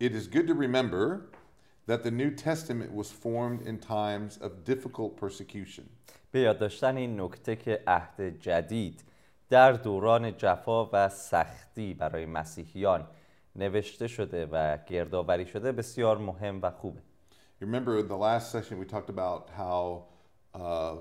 [0.00, 1.26] It is good to remember
[1.86, 5.84] that the New Testament was formed in times of difficult persecution.
[6.32, 9.04] به یاد داشتن این نکته که عهد جدید
[9.48, 13.06] در دوران جفا و سختی برای مسیحیان
[13.56, 17.00] نوشته شده و گردآوری شده بسیار مهم و خوبه
[17.60, 20.04] You remember in the last session we talked about how
[20.54, 20.96] uh,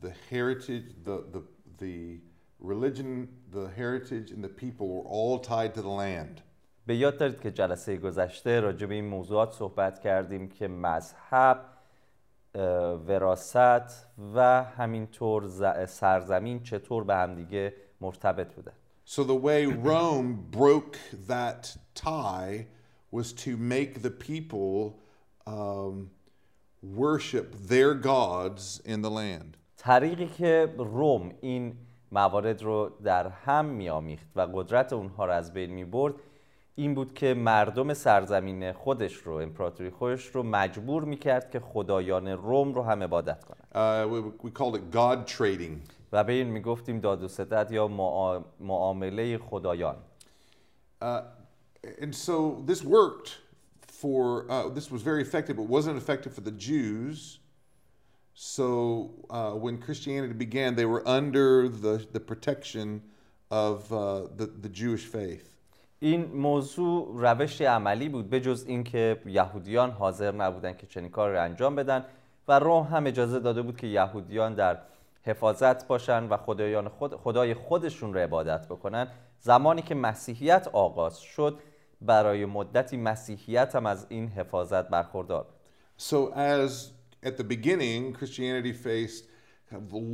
[0.00, 1.42] the heritage, the, the,
[1.78, 2.18] the
[2.58, 6.42] religion, the heritage, and the people were all tied to the land.
[6.87, 11.65] به یاد دارید که جلسه گذشته راجع به این موضوعات صحبت کردیم که مذهب
[13.07, 15.47] وراست و همینطور
[15.85, 18.71] سرزمین چطور به همدیگه مرتبط بودن
[19.05, 22.67] So the way Rome broke that tie
[23.11, 24.99] was to make the people
[25.45, 26.09] um,
[26.83, 29.57] worship their gods in the land.
[29.77, 31.77] طریقی که روم این
[32.11, 36.13] موارد رو در هم میامیخت و قدرت اونها رو از بین می‌برد
[36.79, 42.73] این بود که مردم سرزمین خودش رو امپراتوری خودش رو مجبور می‌کرد که خدایان روم
[42.73, 45.91] رو هم عبادت کنن Uh, we, we called it God trading.
[46.11, 49.95] و به این می‌گفتیم داد و ستد یا معا- معامله خدایان
[51.01, 51.05] Uh,
[52.01, 53.29] and so this worked
[54.01, 57.39] for, uh, this was very effective, but wasn't effective for the Jews.
[58.33, 58.67] So
[59.29, 63.01] uh, when Christianity began, they were under the, the protection
[63.49, 63.97] of uh,
[64.39, 65.56] the, the Jewish faith.
[65.99, 71.43] این موضوع روش عملی بود به جز اینکه یهودیان حاضر نبودن که چنین کار رو
[71.43, 72.05] انجام بدن
[72.47, 74.77] و روم هم اجازه داده بود که یهودیان در
[75.23, 79.07] حفاظت باشن و خدایان خود خدای خودشون رو عبادت بکنن.
[79.39, 81.59] زمانی که مسیحیت آغاز شد
[82.01, 85.53] برای مدتی مسیحیت هم از این حفاظت برخوردار بود.
[85.99, 86.91] So as
[87.25, 89.25] at the beginning, Christianity faced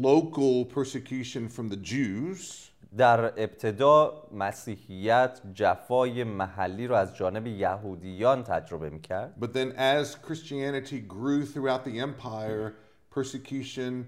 [0.10, 8.90] local persecution from the Jews, در ابتدا مسیحیت جفای محلی رو از جانب یهودیان تجربه
[8.90, 12.74] می‌کرد but then as Christianity grew throughout the empire,
[13.16, 14.08] persecution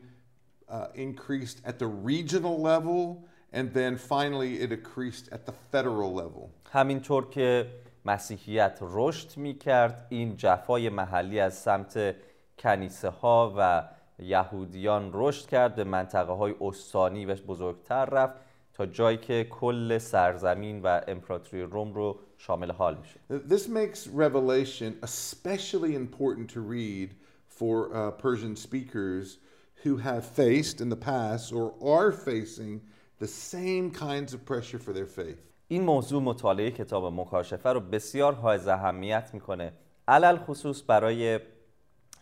[0.70, 6.50] uh, increased at the regional level, and then finally it increased at the federal level.
[6.72, 7.68] همینطور که
[8.06, 12.16] مسیحیت رشد می کرد این جفای محلی از سمت
[12.60, 13.84] کنیسه ها و
[14.20, 18.36] یهودیان رشد کرد به منطقه های استانی و بزرگتر رفت
[18.76, 24.94] تا جایی که کل سرزمین و امپراتوری روم رو شامل حال میشه This makes Revelation
[25.02, 27.10] especially important to read
[27.48, 29.38] for uh, Persian speakers
[29.84, 31.66] who have faced in the past or
[31.96, 32.82] are facing
[33.20, 35.38] the same kinds of pressure for their faith.
[35.68, 39.74] این موضوع مطالعه کتاب مکاشفه رو بسیار حائز اهمیت می‌کنه
[40.08, 41.40] علل خصوص برای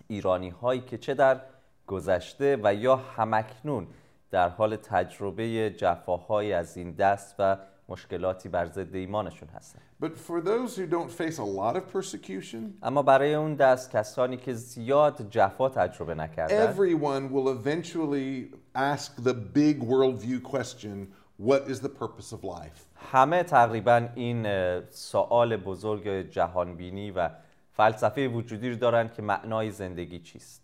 [0.07, 1.41] ایرانی هایی که چه در
[1.87, 3.87] گذشته و یا همکنون
[4.33, 7.57] در حال تجربه جفاهایی از این دست و
[7.89, 12.77] مشکلاتی بر ضد ایمانشون هستن But for those who don't face a lot of persecution,
[12.83, 19.33] اما برای اون دست کسانی که زیاد جفا تجربه نکردن everyone will eventually ask the
[19.33, 21.07] big worldview question
[21.39, 22.81] what is the purpose of life?
[22.95, 24.47] همه تقریبا این
[24.89, 27.29] سوال بزرگ جهانبینی و
[27.71, 30.63] فلسفه وجودی رو دارن که معنای زندگی چیست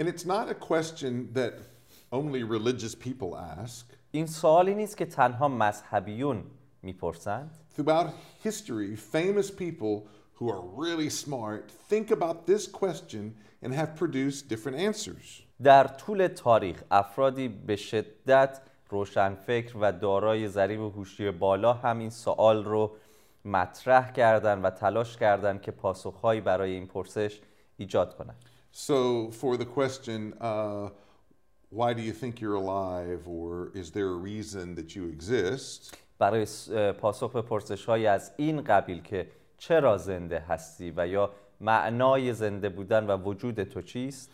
[0.00, 1.52] And it's not a question that
[2.11, 3.85] only religious people ask.
[4.11, 6.43] این سوالی نیست که تنها مذهبیون
[6.81, 8.07] میپرسند Throughout
[8.43, 10.07] history, famous people
[10.39, 15.43] who are really smart think about this question and have produced different answers.
[15.63, 22.91] در طول تاریخ افرادی به شدت روشنفکر و دارای ضریب هوشی بالا همین سوال رو
[23.45, 27.41] مطرح کردن و تلاش کردن که پاسخهایی برای این پرسش
[27.77, 30.89] ایجاد کنند So, for the question, uh,
[31.72, 35.94] why do you think you're alive, or is there a reason that you exist?
[36.18, 39.26] برای س- اه، پاسخ به پرسش های از این قبیل که
[39.58, 41.30] چرا زنده هستی و یا
[41.60, 44.30] معنای زنده بودن و وجود تو چیست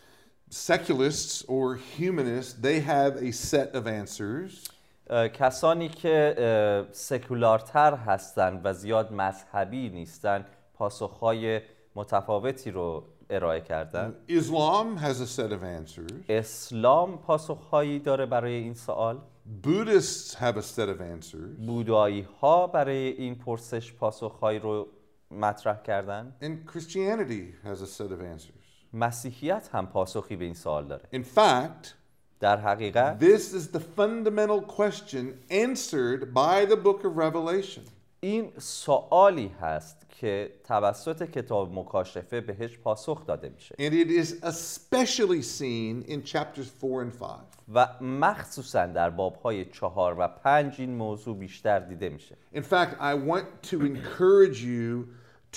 [0.51, 4.71] Secularists or humanists, they have a set of answers.
[5.11, 11.61] اه، کسانی که اه، سکولارتر هستند و زیاد مذهبی نیستند پاسخهای
[11.95, 16.13] متفاوتی رو ارائه کردن Islam has a set of answers.
[16.29, 19.19] اسلام پاسخهایی داره برای این سوال
[19.63, 21.67] Buddhists have a set of answers.
[21.67, 24.89] بودایی ها برای این پرسش پاسخهایی رو
[25.31, 28.67] مطرح کردن And Christianity has a set of answers.
[28.93, 31.87] مسیحیت هم پاسخی به این سوال داره In fact,
[32.41, 37.83] در حقیقت this is the fundamental question answered by the book of Revelation.
[38.21, 45.43] این سوالی هست که توسط کتاب مکاشفه بهش پاسخ داده میشه And it is especially
[45.43, 47.31] seen in chapters 4 and 5.
[47.75, 53.15] و مخصوصا در بابهای چهار و پنج این موضوع بیشتر دیده میشه In fact, I
[53.29, 55.09] want to encourage you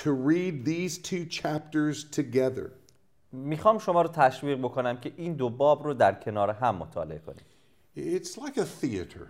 [0.04, 2.72] to read these two chapters together.
[3.32, 7.46] می‌خوام شما رو تشویق بکنم که این دو باب رو در کنار هم مطالعه کنید
[7.98, 9.28] It's like a theater.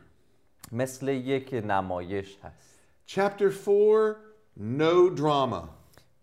[0.72, 2.79] مثل یک نمایش هست
[3.16, 4.18] Chapter 4,
[4.58, 5.70] no drama.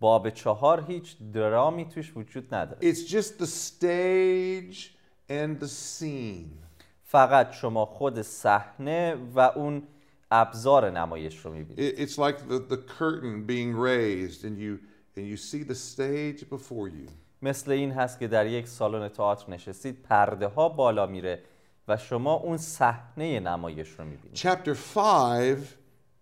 [0.01, 4.95] باب چهار هیچ درامی توش وجود نداره It's just the stage
[5.31, 6.65] and the scene.
[7.03, 9.83] فقط شما خود صحنه و اون
[10.31, 14.79] ابزار نمایش رو می‌بینید It- It's like the, the curtain being raised and you
[15.17, 17.11] and you see the stage before you.
[17.43, 21.43] مثل این هست که در یک سالن تئاتر نشستید پرده ها بالا میره
[21.89, 25.59] و شما اون صحنه نمایش رو می‌بینید Chapter 5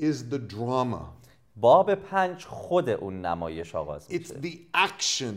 [0.00, 1.14] is the drama.
[1.56, 5.34] باب پنج خود اون نمایش آغاز It's میشه the action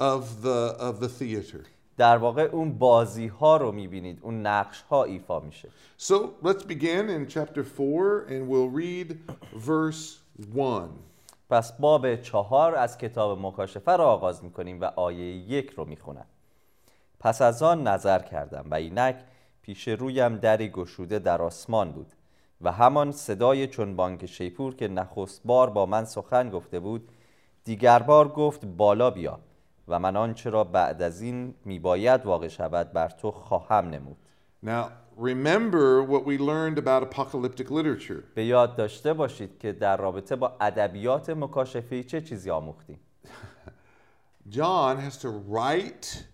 [0.00, 1.66] of the of the theater.
[1.96, 5.68] در واقع اون بازی ها رو می‌بینید اون نقش ها ایفا میشه
[5.98, 9.16] So let's begin in chapter 4 and we'll read
[9.54, 10.18] verse
[10.54, 10.88] 1.
[11.50, 16.26] پس باب چهار از کتاب مکاشفه را آغاز می‌کنیم و آیه یک رو می‌خونم
[17.20, 19.16] پس از آن نظر کردم و اینک
[19.62, 22.12] پیش رویم دری گشوده در آسمان بود
[22.60, 27.08] و همان صدای چون بانک شیپور که نخست بار با من سخن گفته بود
[27.64, 29.40] دیگر بار گفت بالا بیا
[29.88, 34.16] و من آنچه را بعد از این میباید واقع شود بر تو خواهم نمود
[34.60, 38.22] Now, remember what we learned about apocalyptic literature.
[38.34, 43.00] به یاد داشته باشید که در رابطه با ادبیات مکاشفه چه چیزی آموختیم
[44.56, 46.24] John has to write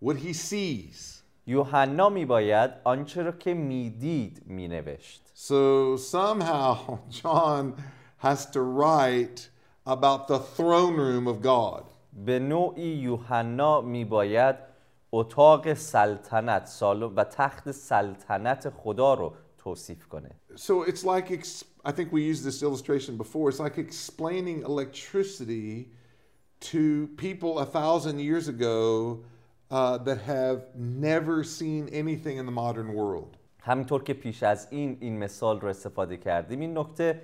[0.00, 1.13] what he sees.
[1.46, 6.76] یوحنا میباید آنچه را که می‌دید مینوشت So somehow
[7.10, 7.74] John
[8.18, 9.50] has to write
[9.86, 11.84] about the throne room of God.
[12.24, 14.56] به nوعی یوحنا میباید
[15.12, 21.30] اتاق سلطنت سالن و تخت سلطنت خدا رو توصیف کنه So it's like,
[21.84, 25.90] I think we used this illustration before, it's like explaining electricity
[26.72, 29.24] to people a thousand years ago
[29.70, 33.36] uh, that have never seen anything in the modern world.
[33.60, 37.20] همینطور که پیش از این این مثال رو استفاده کردیم این نکته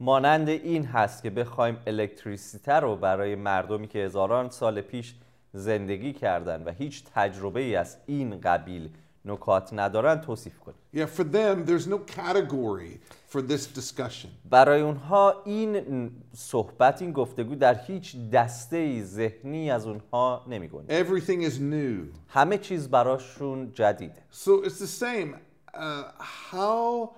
[0.00, 5.14] مانند این هست که بخوایم الکتریسیته رو برای مردمی که هزاران سال پیش
[5.52, 8.90] زندگی کردن و هیچ تجربه ای از این قبیل
[9.24, 14.28] نکات ندارن توصیف کنیم Yeah, for them, there's no category for this discussion.
[14.50, 21.54] برای اونها این صحبت این گفتگو در هیچ دسته ذهنی از اونها نمیگونه Everything is
[21.58, 22.18] new.
[22.28, 25.36] همه چیز براشون جدیده So it's the same.
[25.74, 25.78] Uh,
[26.52, 27.10] how,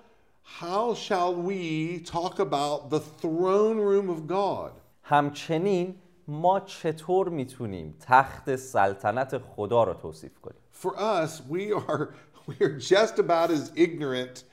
[0.61, 4.71] how shall we talk about the throne room of God?
[5.03, 5.95] همچنین
[6.27, 12.14] ما چطور می‌تونیم تخت سلطنت خدا رو توصیف کنیم For us, we are
[12.46, 14.44] we are just about as ignorant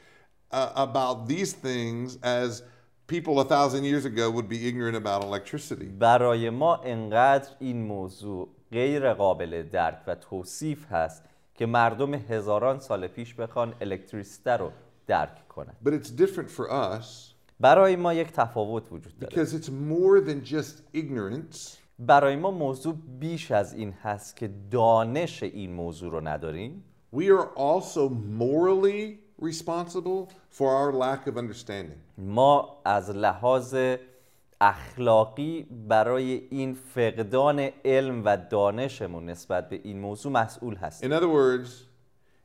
[0.52, 2.64] uh, about these things as
[3.08, 5.86] people a thousand years ago would be ignorant about electricity.
[5.86, 11.24] برای ما انقدر این موضوع غیر قابل درک و توصیف هست
[11.54, 14.72] که مردم هزاران سال پیش بخوان الکتریسیته رو
[15.08, 19.70] درک کنن But it's different for us برای ما یک تفاوت وجود داره because it's
[19.70, 21.78] more than just ignorance.
[22.01, 26.85] برای ما موضوع بیش از این هست که دانش این موضوع رو نداریم
[27.17, 31.99] We are also morally responsible for our lack of understanding.
[32.19, 33.75] ما از لحاظ
[34.61, 41.29] اخلاقی برای این فقدان علم و دانشمون نسبت به این موضوع مسئول هستیم In other
[41.29, 41.69] words,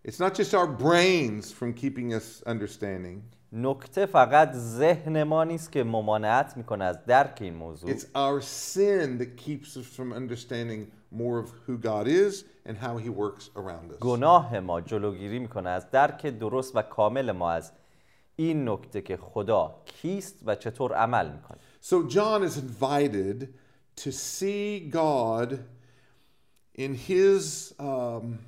[0.07, 3.21] it's not just our brains from keeping us understanding.
[3.57, 9.17] نکته فقط ذهن ما نیست که ممانعت می‌کنه از درک این موضوع It's our sin
[9.19, 13.91] that keeps us from understanding more of who God is and how he works around
[13.91, 13.99] us.
[13.99, 17.71] گناه ما جلوگیری می‌کنه از درک درست و کامل ما از
[18.35, 23.53] این نکته که خدا کیست و چطور عمل می‌کنه So John is invited
[24.03, 25.59] to see God
[26.77, 28.39] in his um,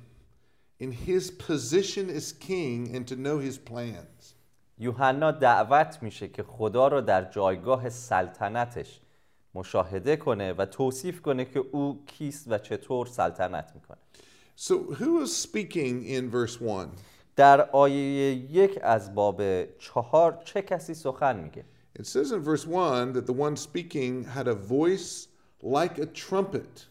[0.80, 4.34] in his position as king and to know his plans.
[4.78, 9.00] یوحنا دعوت میشه که خدا رو در جایگاه سلطنتش
[9.54, 13.98] مشاهده کنه و توصیف کنه که او کیست و چطور سلطنت می‌کنه
[14.56, 16.88] So who is speaking in verse 1?
[17.36, 19.42] در آیه یک از باب
[19.78, 21.64] چهار چه کسی سخن میگه
[21.98, 25.28] It says in verse 1 that the one speaking had a voice
[25.62, 26.86] like a trumpet.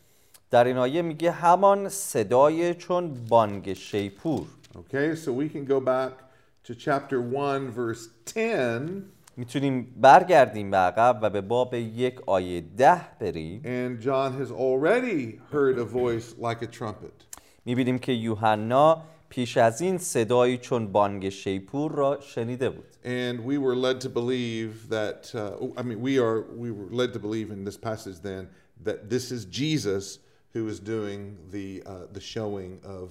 [0.52, 6.27] در این آیه میگه همان صدای چون بانگ شیپور Okay, so we can go back
[6.67, 9.03] to chapter 1, verse 10,
[9.37, 15.41] میتونیم برگردیم به عقب و به باب یک آیه ده بریم and John has already
[15.53, 17.39] heard a voice like a trumpet.
[17.65, 23.59] میبینیم که یوحنا پیش از این صدایی چون بانگ شیپور را شنیده بود And we
[23.59, 27.51] were led to believe that, uh, I mean, we are we were led to believe
[27.51, 28.49] in this passage then
[28.85, 30.19] that this is Jesus
[30.55, 31.21] who is doing
[31.55, 33.07] the uh, the showing of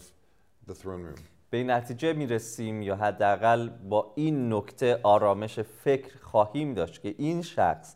[0.67, 1.21] the throne room.
[1.50, 7.14] به این نتیجه می رسیم یا حداقل با این نکته آرامش فکر خواهیم داشت که
[7.18, 7.94] این شخص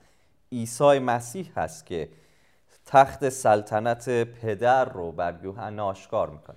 [0.53, 2.09] عیسی مسیح هست که
[2.87, 6.57] تخت سلطنت پدر رو بر یوحنا آشکار می‌کنه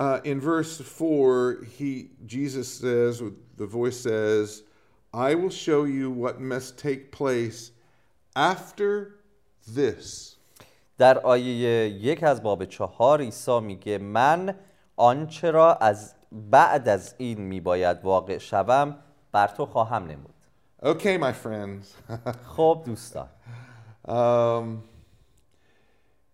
[0.00, 3.22] Uh, in verse four, he Jesus says,
[3.56, 4.64] the voice says,
[5.12, 7.70] "I will show you what must take place
[8.34, 8.92] after
[9.76, 10.36] this."
[10.98, 14.54] در آیه یک از باب چهار عیسی میگه من
[14.96, 18.96] آنچه را از بعد از این میباید واقع شوم
[19.32, 20.34] بر تو خواهم نمود
[20.84, 21.86] Okay, my friends.
[22.56, 23.28] خب دوستان
[24.04, 24.82] Um,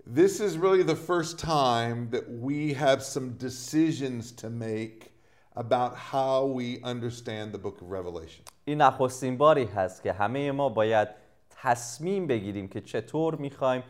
[0.06, 5.12] this is really the first time that we have some decisions to make
[5.54, 8.44] about how we understand the book of Revelation.
[8.64, 11.08] این نخستین باری هست که همه ما باید
[11.50, 13.82] تصمیم بگیریم که چطور می‌خوایم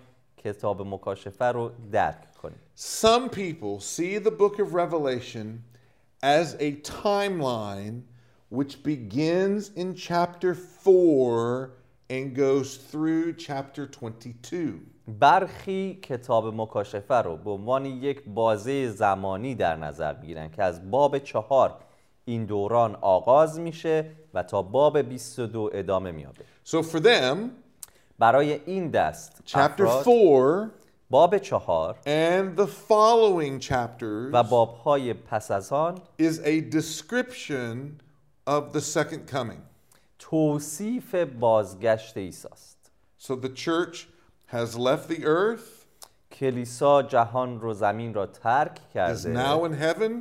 [0.44, 5.46] کتاب مکاشفه رو درک کنیم Some people see the book of Revelation
[6.22, 8.02] as a timeline
[8.50, 11.70] which begins in chapter 4
[12.10, 14.80] and goes through chapter 22.
[15.20, 21.18] برخی کتاب مکاشفه رو به عنوان یک بازه زمانی در نظر می‌گیرن که از باب
[21.18, 21.74] چهار
[22.24, 27.36] این دوران آغاز میشه و تا باب 22 ادامه میابه So for them,
[28.19, 30.71] برای این دست chapter افراد 4
[31.09, 38.01] باب چهار and the following chapters و بابهای پس از آن is a description
[38.47, 39.59] of the second coming.
[40.19, 44.07] توصیف بازگشت عیسی است So the church
[44.47, 45.85] has left the earth,
[46.31, 50.11] کلیسا جهان رو زمین را ترک is کرده now in heaven,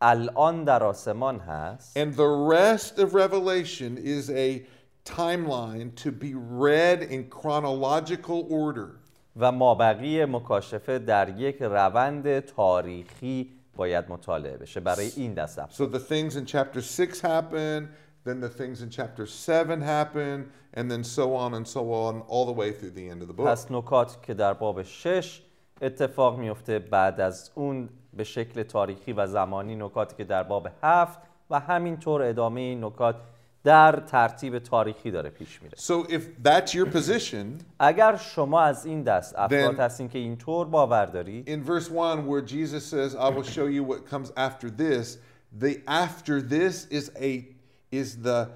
[0.00, 4.66] الان در آسمان هست and the rest of Revelation is a
[5.05, 8.99] timeline to be read in chronological order.
[9.35, 15.59] و مابقی مکاشفه در یک روند تاریخی باید مطالعه بشه برای این دست.
[15.69, 17.89] So the things in chapter 6 happen,
[18.25, 22.45] then the things in chapter 7 happen, and then so on and so on, all
[22.45, 23.47] the way through the end of the book.
[23.47, 25.41] پس نکات که در باب شش
[25.81, 31.19] اتفاق میفته بعد از اون به شکل تاریخی و زمانی نکاتی که در باب هفت
[31.49, 33.15] و همینطور ادامه این نکات
[33.65, 39.03] در ترتیب تاریخی داره پیش میره So if that's your position, اگر شما از این
[39.03, 43.43] دست افراد هستین که اینطور باور دارید in verse 1 where Jesus says, I will
[43.43, 45.17] show you what comes after this,
[45.59, 47.45] the after this is a
[47.91, 48.49] is the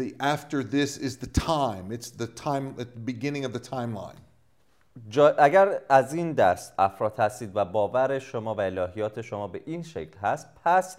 [0.00, 1.84] the after this is the time.
[1.96, 4.20] It's the time at the beginning of the timeline.
[5.38, 10.18] اگر از این دست افراد هستید و باور شما و الهیات شما به این شکل
[10.18, 10.96] هست پس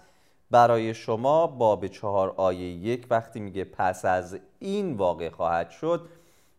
[0.50, 6.08] برای شما باب چهار آیه یک وقتی میگه پس از این واقع خواهد شد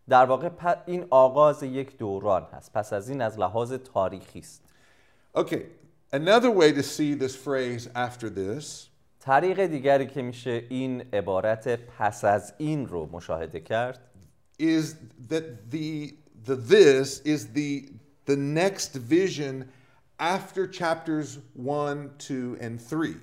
[0.09, 0.49] در واقع
[0.85, 2.73] این آغاز یک دوران هست.
[2.73, 4.63] پس از این از لحاظ تاریخی است.
[5.35, 5.61] Okay,
[6.13, 8.87] another way to see this phrase after this.
[9.19, 13.99] طریق دیگری که میشه این عبارت پس از این رو مشاهده کرد.
[14.59, 14.85] Is
[15.29, 16.13] that the
[16.45, 17.91] the this is the
[18.25, 19.65] the next vision
[20.19, 23.15] after chapters 1, 2 and 3.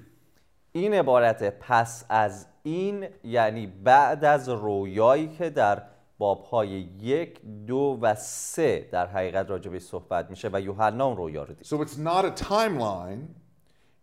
[0.76, 5.82] این عبارت پس از این یعنی بعد از رویایی که در
[6.18, 6.68] بابهای
[7.00, 11.66] یک دو و سه در حقیقت راجبش صحبت میشه و یوحنا اون رویا رو دید
[11.66, 13.22] So it's not a timeline,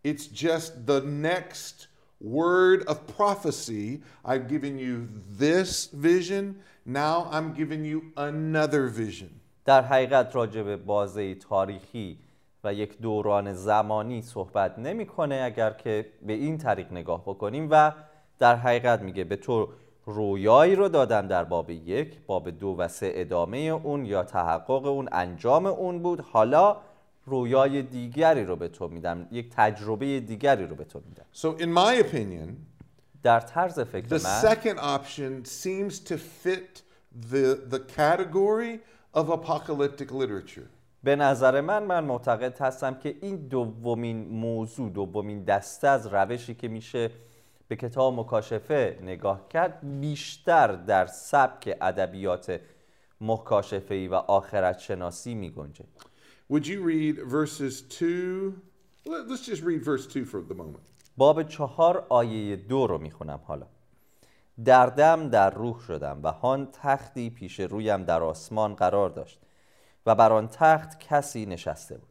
[0.03, 1.87] it's just the next
[2.21, 4.01] word of prophecy.
[4.25, 5.07] I've given you
[5.39, 9.29] this vision, now I'm giving you another vision.
[9.65, 12.17] در حقیقت راجب بازه تاریخی
[12.63, 17.91] و یک دوران زمانی صحبت نمی‌کنه اگر که به این طریق نگاه بکنیم و
[18.39, 19.69] در حقیقت میگه به تو
[20.05, 25.09] رویایی رو دادم در باب یک باب دو و سه ادامه اون یا تحقق اون
[25.11, 26.77] انجام اون بود حالا
[27.25, 31.67] رویای دیگری رو به تو میدم یک تجربه دیگری رو به تو میدم So, in
[31.67, 32.49] my opinion,
[33.23, 36.81] در طرز فکر the من second option seems to fit
[37.31, 38.79] the, the category
[39.13, 40.80] of apocalyptic literature.
[41.03, 46.67] به نظر من من معتقد هستم که این دومین موضوع دومین دسته از روشی که
[46.67, 47.09] میشه
[47.67, 52.59] به کتاب مکاشفه نگاه کرد بیشتر در سبک ادبیات
[53.21, 55.85] مکاشفه ای و آخرت شناسی می گنجه
[56.51, 58.53] Would you read verses 2?
[59.05, 60.91] let- Let's just read verse 2 for the moment.
[61.17, 63.65] باب چهار آیه دو رو می‌خونم حالا
[64.65, 69.39] در دم در روح شدم و هان تختی پیش رویم در آسمان قرار داشت
[70.06, 72.08] و بر آن تخت کسی نشسته بود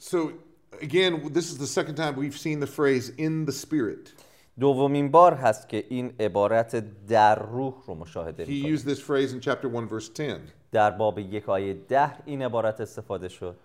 [0.00, 0.32] So,
[0.80, 4.14] again, this is the second time we've seen the phrase in the Spirit.
[4.60, 6.76] دومین بار هست که این عبارت
[7.06, 10.40] در روح رو مشاهده He میکنیم used this phrase in chapter 1, verse 10.
[10.72, 13.56] در باب یک آیه ده این عبارت استفاده شد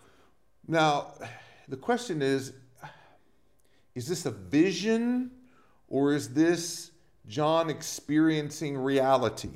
[0.68, 1.04] Now,
[1.70, 2.54] the question is
[3.96, 5.32] is this a vision
[5.90, 6.92] or is this
[7.28, 9.56] John experiencing reality?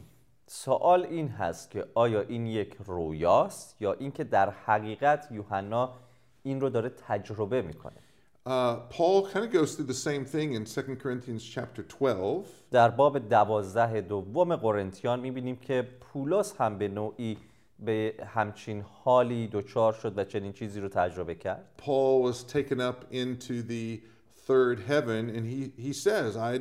[0.54, 5.94] سوال این هست که آیا این یک رویاست یا اینکه در حقیقت یوحنا
[6.42, 7.96] این رو داره تجربه می‌کنه
[8.44, 8.50] Uh,
[8.90, 12.44] Paul kind of goes through the same thing in 2 Corinthians chapter 12.
[12.70, 17.38] در باب دوازده دوم قرنتیان می‌بینیم که پولس هم به نوعی
[17.78, 23.14] به همچین حالی دچار شد و چنین چیزی رو تجربه کرد Paul was taken up
[23.14, 24.00] into the
[24.46, 26.60] third heaven and he, he says, I,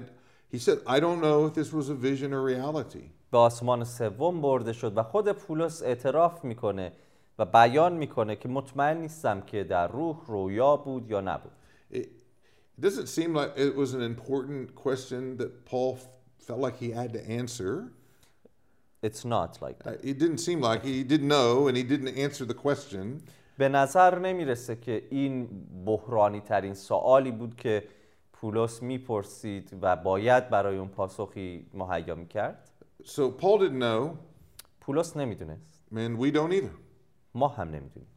[0.49, 3.07] he said, I don't know if this was a vision or reality.
[3.31, 6.91] به آسمان سوم برده شد و خود پولس اعتراف می‌کنه
[7.39, 11.51] و بیان می‌کنه که مطمئن نیستم که در روح رویا بود یا نبود
[11.93, 12.07] It,
[12.81, 15.97] does it seem like it was an important question that Paul
[16.47, 17.91] felt like he had to answer?
[19.03, 19.95] It's not like that.
[19.95, 23.21] Uh, It didn't seem like he didn't know and he didn't answer the question.
[23.57, 25.49] به نظر نمی‌رسه که این
[25.85, 27.83] بحرانی ترین سوالی بود که
[28.33, 32.70] پولس می‌پرسید و باید برای اون پاسخی مهیا می‌کرد
[33.04, 34.16] So Paul didn't know,
[34.80, 36.74] پولس نمیدونست and we don't either.
[37.34, 38.08] ما هم نمیدونیم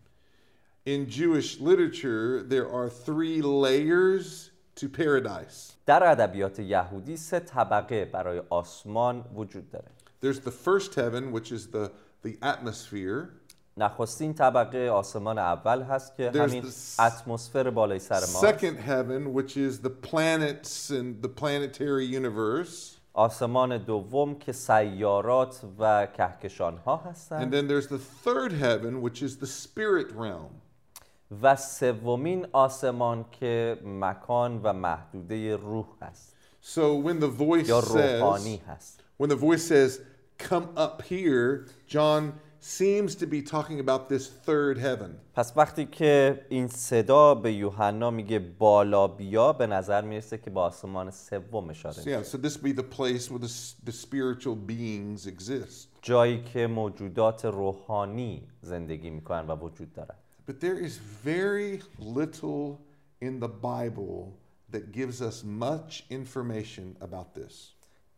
[0.88, 5.74] In Jewish literature, there are three layers to paradise.
[5.86, 9.88] در ادبیات یهودی سه طبقه برای آسمان وجود داره
[10.22, 11.92] There's the first heaven, which is the,
[12.26, 13.30] the atmosphere.
[13.78, 18.78] نخستین طبقه آسمان اول هست که There's همین the s- اتمسفر بالای سر ما Second
[18.78, 22.98] heaven, which is the planets and the planetary universe.
[23.15, 29.23] آسمان دوم که سیارات و کهکشان ها And هستند then there's the third heaven, which
[29.23, 30.61] is the spirit realm.
[31.43, 38.57] و سومین آسمان که مکان و محدوده روح هست So when the voice یا روحانی
[38.59, 40.01] says, هست when the voice says,
[40.39, 42.33] come up here, John
[42.64, 45.10] seems to be talking about this third heaven.
[45.36, 50.60] پس وقتی که این صدا به یوحنا میگه بالا بیا به نظر میرسه که به
[50.60, 53.92] آسمان سوم اشاره So, میشه yeah, so this be the place where the, s- the
[53.92, 55.88] spiritual beings exist.
[56.02, 60.16] جایی که موجودات روحانی زندگی میکنن و وجود دارن
[60.48, 62.80] But there is very little
[63.22, 64.34] in the Bible
[64.74, 67.54] that gives us much information about this.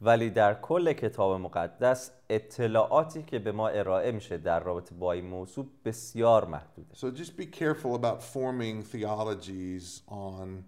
[0.01, 5.27] ولی در کل کتاب مقدس اطلاعاتی که به ما ارائه میشه در رابطه با این
[5.27, 10.65] موضوع بسیار محدوده So just be careful about forming theologies on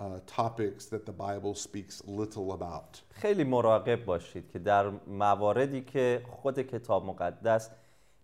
[0.00, 3.02] uh, topics that the Bible speaks little about.
[3.10, 7.70] خیلی مراقب باشید که در مواردی که خود کتاب مقدس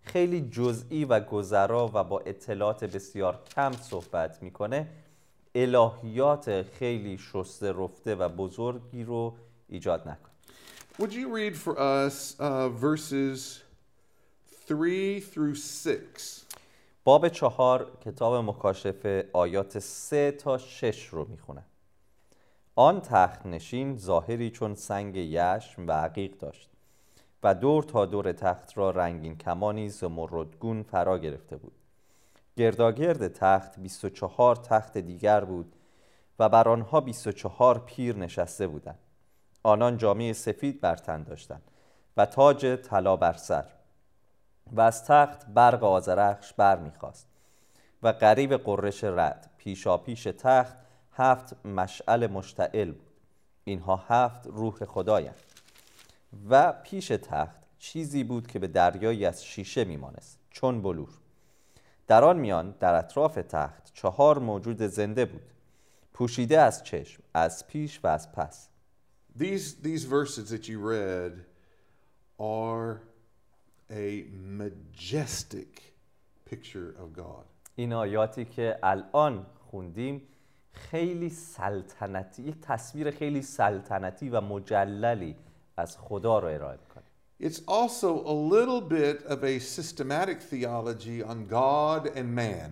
[0.01, 4.87] خیلی جزئی و گذرا و با اطلاعات بسیار کم صحبت می‌کنه
[5.55, 9.35] الهیات خیلی شسته رفته و بزرگی رو
[9.69, 10.28] ایجاد نکن
[10.97, 13.61] Would you read for us uh, verses
[14.67, 16.45] 3 through 6?
[17.03, 21.65] باب چهار کتاب مکاشفه آیات سه تا شش رو می‌خونم
[22.75, 26.69] آن تخت نشین ظاهری چون سنگ یشم و عقیق داشت
[27.43, 31.71] و دور تا دور تخت را رنگین کمانی زمردگون فرا گرفته بود.
[32.57, 35.75] گرداگرد تخت 24 تخت دیگر بود
[36.39, 38.99] و بر آنها 24 پیر نشسته بودند.
[39.63, 41.61] آنان جامعه سفید بر تن داشتند
[42.17, 43.65] و تاج طلا بر سر
[44.71, 47.27] و از تخت برق آزرخش بر می‌خواست
[48.03, 50.75] و قریب قرش رد پیشا پیش تخت
[51.13, 53.09] هفت مشعل مشتعل بود.
[53.63, 55.35] اینها هفت روح خدایند
[56.49, 61.09] و پیش تخت چیزی بود که به دریایی از شیشه میمانست چون بلور.
[62.07, 65.41] در آن میان در اطراف تخت چهار موجود زنده بود
[66.13, 68.68] پوشیده از چشم از پیش و از پس.
[69.35, 71.45] These, these verses that you read
[72.39, 73.01] are
[73.91, 75.93] a majestic
[76.45, 77.45] picture of God.
[77.75, 80.21] این آیاتی که الان خوندیم
[80.71, 85.35] خیلی سلطنتی یک تصویر خیلی سلطنتی و مجللی
[85.77, 87.03] از خدا رو ارائه می‌کنه
[87.41, 92.71] It's also a little bit of a systematic theology on God and man.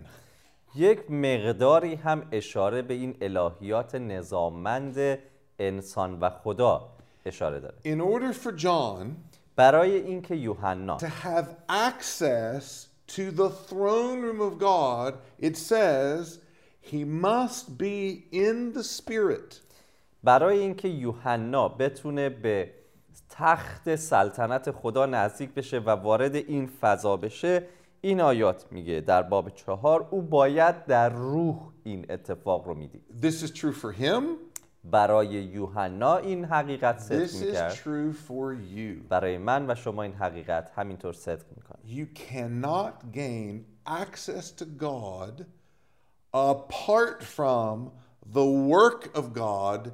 [0.75, 5.19] یک مقداری هم اشاره به این الهیات نظاممند
[5.59, 6.89] انسان و خدا
[7.25, 9.05] اشاره داره In order for John
[9.55, 16.39] برای اینکه یوحنا to have access to the throne room of God, it says
[16.91, 19.61] he must be in the Spirit.
[20.23, 22.71] برای اینکه یوحنا بتونه به
[23.29, 27.63] تخت سلطنت خدا نزدیک بشه و وارد این فضا بشه
[28.01, 33.43] این آیات میگه در باب چهار او باید در روح این اتفاق رو می‌دید This
[33.43, 34.23] is true for him.
[34.91, 39.07] برای یوحنا این حقیقت صدق می‌کرد.
[39.09, 45.45] برای من و شما این حقیقت همینطور صدق می‌کنه You cannot gain access to God
[46.33, 47.91] apart from
[48.33, 49.91] the work of God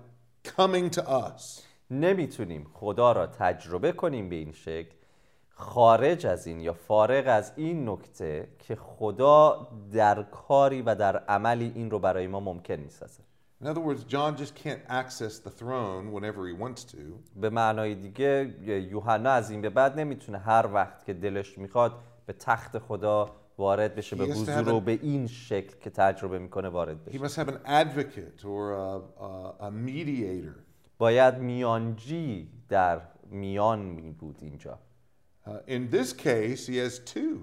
[0.58, 1.62] coming to us.
[1.92, 4.96] نمی‌تونیم خدا را تجربه کنیم به این شکل
[5.50, 11.72] خارج از این یا فارغ از این نکته که خدا در کاری و در عملی
[11.76, 13.24] این رو برای ما ممکن می‌سازه
[13.64, 16.98] In other words, John just can't access the throne whenever he wants to.
[17.36, 18.56] به معنای دیگه
[18.92, 23.96] یوحنا از این به بعد نمی‌تونه هر وقت که دلش می‌خواد به تخت خدا وارد
[23.96, 27.48] بشه به He حضور و به این شکل که تجربه می‌کنه وارد He بشه must
[27.48, 30.60] have an advocate or a, a, a mediator.
[30.98, 34.80] باید میانجی در میان می بود اینجا
[35.46, 37.38] Uh, in this case, he has two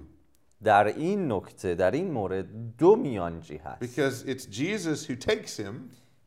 [0.62, 5.74] در این نکته در این مورد دو میانجی هست because it's Jesus who takes him,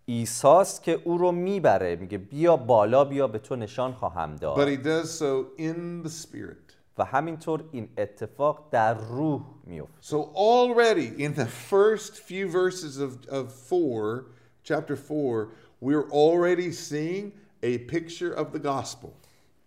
[0.05, 4.75] ایساست که او رو می‌بره میگه بیا بالا بیا به تو نشان خواهم but داد
[4.75, 6.73] he does so in the Spirit.
[6.97, 13.29] و همینطور این اتفاق در روح میفته So already in the first few verses of,
[13.29, 14.25] of 4,
[14.63, 15.47] chapter 4,
[15.81, 17.31] we're already seeing
[17.63, 19.09] a picture of the gospel.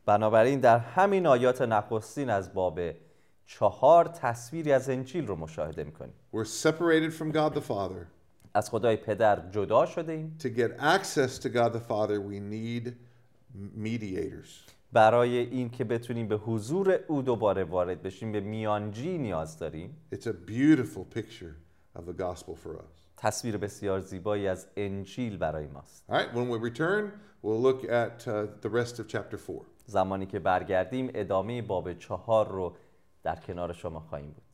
[0.06, 2.80] بنابراین در همین آیات نخستین از باب
[3.46, 8.15] چهار تصویری از انجیل رو مشاهده می‌کنیم We're separated from God the Father.
[8.56, 12.92] از خدای پدر جدا شده ایم To get access to God the Father, we need
[13.76, 14.70] mediators.
[14.92, 20.26] برای این که بتونیم به حضور او دوباره وارد بشیم به میانجی نیاز داریم It's
[20.26, 21.54] a beautiful picture
[21.98, 23.06] of the gospel for us.
[23.16, 27.04] تصویر بسیار زیبایی از انجیل برای ماست All right, when we return,
[27.42, 29.60] we'll look at uh, the rest of chapter 4.
[29.86, 32.76] زمانی که برگردیم ادامه باب چهار رو
[33.22, 34.45] در کنار شما خواهیم بود